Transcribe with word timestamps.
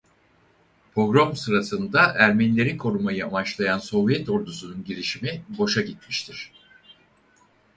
Pogrom 0.93 1.35
sırasında 1.35 2.01
Ermenileri 2.03 2.77
korumayı 2.77 3.25
amaçlayan 3.25 3.77
Sovyet 3.79 4.29
Ordusu'nun 4.29 4.83
girişimi 4.83 5.43
boşuna 5.49 5.83
gitmiştir. 5.83 6.51